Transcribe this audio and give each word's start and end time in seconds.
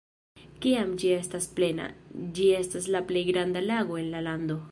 Kiam 0.63 0.93
ĝi 1.03 1.11
estas 1.17 1.45
plena, 1.59 1.85
ĝi 2.39 2.47
estas 2.61 2.89
la 2.97 3.05
plej 3.11 3.25
granda 3.31 3.65
lago 3.69 4.03
en 4.05 4.11
la 4.17 4.27
lando. 4.31 4.59